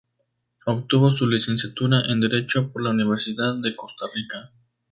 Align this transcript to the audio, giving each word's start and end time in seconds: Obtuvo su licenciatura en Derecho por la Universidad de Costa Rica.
Obtuvo 0.65 1.11
su 1.11 1.27
licenciatura 1.29 1.99
en 2.07 2.21
Derecho 2.21 2.71
por 2.73 2.81
la 2.81 2.89
Universidad 2.89 3.53
de 3.61 3.75
Costa 3.75 4.07
Rica. 4.11 4.51